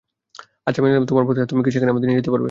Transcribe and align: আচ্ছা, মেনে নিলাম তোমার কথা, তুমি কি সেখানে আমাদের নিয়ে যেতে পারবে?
আচ্ছা, 0.67 0.79
মেনে 0.81 0.91
নিলাম 0.93 1.05
তোমার 1.11 1.25
কথা, 1.29 1.41
তুমি 1.51 1.61
কি 1.65 1.69
সেখানে 1.75 1.91
আমাদের 1.93 2.07
নিয়ে 2.09 2.19
যেতে 2.21 2.29
পারবে? 2.31 2.39